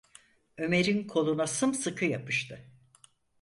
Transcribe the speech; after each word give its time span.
Ömer’in 0.57 1.07
koluna 1.07 1.47
sımsıkı 1.47 2.05
yapıştı. 2.05 2.71